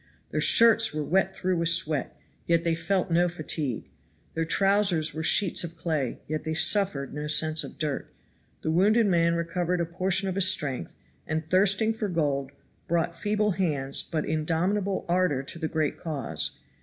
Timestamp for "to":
15.43-15.59